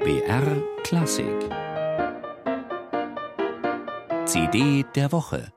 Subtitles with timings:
[0.00, 1.26] BR Klassik.
[4.26, 5.52] CD der Woche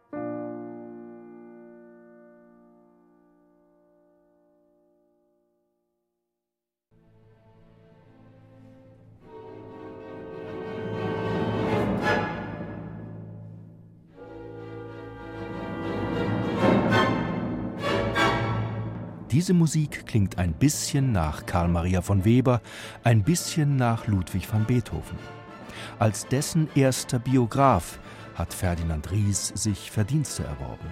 [19.31, 22.61] Diese Musik klingt ein bisschen nach Karl Maria von Weber,
[23.05, 25.17] ein bisschen nach Ludwig van Beethoven.
[25.99, 27.99] Als dessen erster Biograf
[28.35, 30.85] hat Ferdinand Ries sich Verdienste erworben.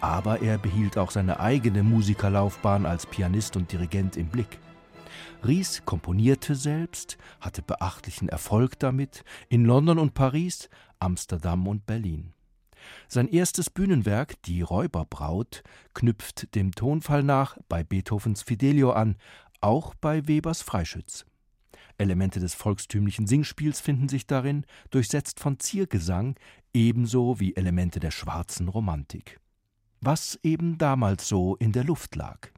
[0.00, 4.60] Aber er behielt auch seine eigene Musikerlaufbahn als Pianist und Dirigent im Blick.
[5.44, 10.68] Ries komponierte selbst, hatte beachtlichen Erfolg damit in London und Paris,
[11.00, 12.34] Amsterdam und Berlin.
[13.08, 15.62] Sein erstes Bühnenwerk, Die Räuberbraut,
[15.94, 19.16] knüpft dem Tonfall nach bei Beethovens Fidelio an,
[19.60, 21.26] auch bei Webers Freischütz.
[21.98, 26.36] Elemente des volkstümlichen Singspiels finden sich darin, durchsetzt von Ziergesang,
[26.72, 29.38] ebenso wie Elemente der schwarzen Romantik.
[30.00, 32.50] Was eben damals so in der Luft lag.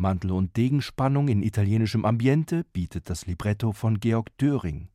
[0.00, 4.88] Mantel- und Degenspannung in italienischem Ambiente bietet das Libretto von Georg Döring.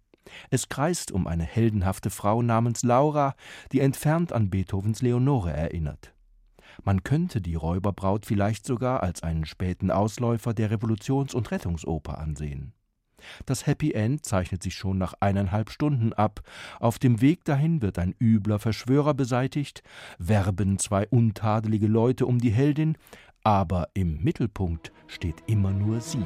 [0.49, 3.35] Es kreist um eine heldenhafte Frau namens Laura,
[3.71, 6.13] die entfernt an Beethovens Leonore erinnert.
[6.83, 12.73] Man könnte die Räuberbraut vielleicht sogar als einen späten Ausläufer der Revolutions- und Rettungsoper ansehen.
[13.45, 16.41] Das Happy End zeichnet sich schon nach eineinhalb Stunden ab.
[16.79, 19.83] Auf dem Weg dahin wird ein übler Verschwörer beseitigt,
[20.17, 22.97] werben zwei untadelige Leute um die Heldin,
[23.43, 26.25] aber im Mittelpunkt steht immer nur sie.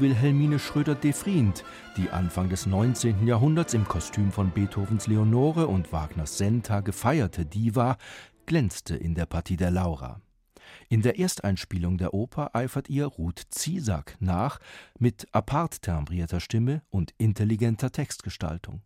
[0.00, 1.64] Wilhelmine Schröder-Defriend,
[1.96, 3.26] die Anfang des 19.
[3.26, 7.96] Jahrhunderts im Kostüm von Beethovens Leonore und Wagners Senta gefeierte Diva,
[8.44, 10.20] glänzte in der Partie der Laura.
[10.88, 14.58] In der Ersteinspielung der Oper eifert ihr Ruth Ziesack nach
[14.98, 18.82] mit apart timbrierter Stimme und intelligenter Textgestaltung.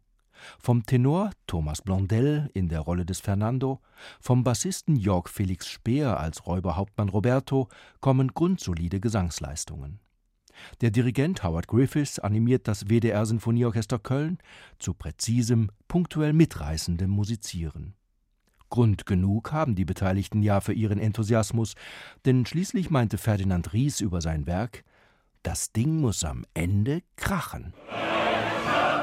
[0.58, 3.80] Vom Tenor Thomas Blondel in der Rolle des Fernando,
[4.20, 7.68] vom Bassisten Jörg Felix Speer als Räuberhauptmann Roberto
[8.00, 9.98] kommen grundsolide Gesangsleistungen.
[10.80, 14.38] Der Dirigent Howard Griffiths animiert das WDR Sinfonieorchester Köln
[14.78, 17.94] zu präzisem, punktuell mitreißendem Musizieren.
[18.68, 21.74] Grund genug haben die Beteiligten ja für ihren Enthusiasmus,
[22.24, 24.84] denn schließlich meinte Ferdinand Ries über sein Werk:
[25.42, 27.74] Das Ding muss am Ende krachen.
[27.90, 28.99] Ja.